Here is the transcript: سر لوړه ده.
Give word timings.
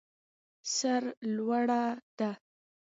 سر 0.75 1.03
لوړه 1.35 1.81
ده. 2.17 2.31